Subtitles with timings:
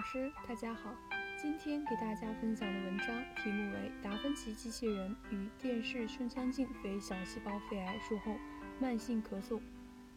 [0.00, 0.96] 老师，大家好。
[1.36, 8.34] 今天给大家分享的文章题目为《达芬奇机器人与电视胸腔镜非小细胞肺癌术后
[8.80, 9.60] 慢性咳嗽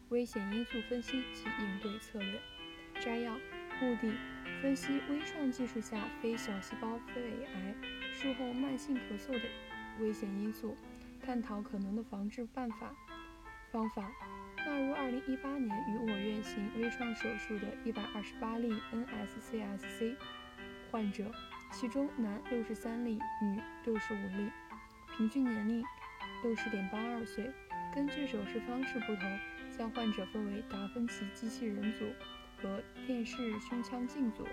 [0.08, 2.40] 危险因素分析及应对策略》。
[3.04, 3.34] 摘要：
[3.78, 4.10] 目的，
[4.62, 7.74] 分析微创技术下非小细胞肺癌
[8.14, 9.46] 术后慢性咳嗽的
[10.00, 10.74] 危险因素，
[11.22, 12.90] 探讨可能的防治办法。
[13.70, 14.10] 方法。
[14.66, 20.16] 纳入2018年于我院行微创手术的128例 NSCSC
[20.90, 21.30] 患者，
[21.70, 24.50] 其中男63例，女65例，
[25.16, 25.84] 平均年龄
[26.42, 27.52] 60.82岁。
[27.94, 29.38] 根据手术方式不同，
[29.76, 32.06] 将患者分为达芬奇机器人组
[32.56, 34.46] 和电视胸腔镜组，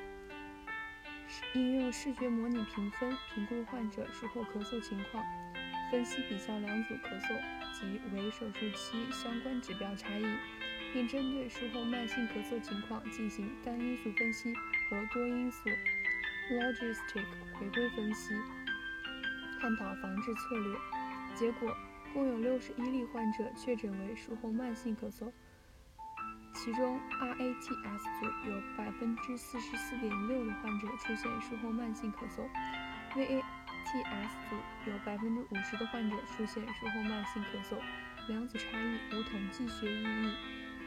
[1.53, 5.23] 应用视觉模拟评分评估患者术后咳嗽情况。
[5.91, 7.37] 分析比较两组咳嗽
[7.73, 10.25] 及为手术期相关指标差异，
[10.93, 14.53] 并针对术后慢性咳嗽情况进行单因素分析
[14.89, 15.69] 和多因素
[16.49, 17.25] （logistic）
[17.59, 18.33] 回归分析，
[19.59, 20.77] 探讨防治策略。
[21.35, 21.75] 结果，
[22.13, 25.29] 共有六十一例患者确诊为术后慢性咳嗽，
[26.53, 32.47] 其中 RATS 组有百分之四十四点六的患者出现术后慢性咳嗽
[33.13, 33.43] ，VA。
[33.91, 34.55] TS 组
[34.89, 37.77] 有百分之五十的患者出现术后慢性咳嗽，
[38.29, 40.33] 两组差异无统计学意义。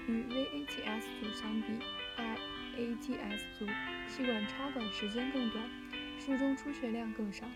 [0.06, 1.78] 与 VATS 组相比
[2.16, 3.66] ，RATS 组
[4.08, 5.64] 气管插管时间更短，
[6.18, 7.46] 术中出血量更少。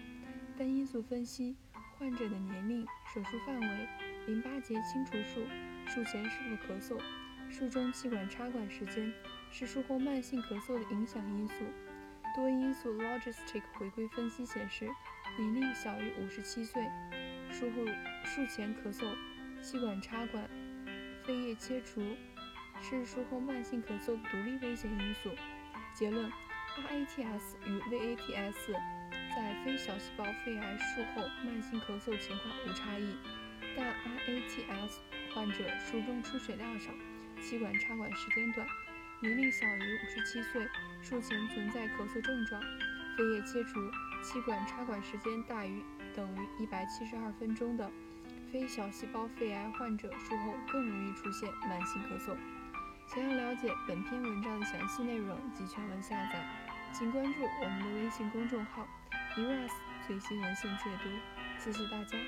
[0.59, 1.57] 单因素分析：
[1.99, 3.89] 患者的年龄、手术范围、
[4.27, 5.47] 淋巴结清除术、
[5.87, 7.01] 术前是否咳嗽、
[7.51, 9.13] 术中气管插管时间
[9.51, 11.55] 是术后慢性咳嗽的影响因素。
[12.39, 14.89] 多因素 logistic 回归分析显示。
[15.37, 16.81] 年龄小于五十七岁，
[17.51, 17.85] 术后
[18.25, 19.05] 术前咳嗽、
[19.61, 20.49] 气管插管、
[21.25, 22.01] 肺叶切除
[22.81, 25.31] 是术后慢性咳嗽的独立危险因素。
[25.93, 26.31] 结论
[26.89, 28.73] ：RATS 与 VATS
[29.35, 33.17] 在非小细胞肺癌术后慢性咳嗽情况无差异，
[33.77, 33.93] 但
[34.27, 34.99] RATS
[35.35, 36.93] 患者术中出血量少，
[37.43, 38.67] 气管插管时间短，
[39.21, 40.65] 年龄小于五十七岁，
[41.03, 42.63] 术前存在咳嗽症状，
[43.17, 43.81] 肺叶切除。
[44.23, 45.83] 气管插管时间大于
[46.15, 47.89] 等于一百七十二分钟的
[48.53, 52.37] 非小细胞肺癌患者术后更容易出现慢性咳嗽。
[53.07, 56.45] 想要了解本篇文章的详细内容及全文下载，
[56.93, 58.87] 请关注我们的微信公众号
[59.37, 59.73] “eras
[60.07, 61.11] 最新文献解读”。
[61.59, 62.19] 谢谢大家。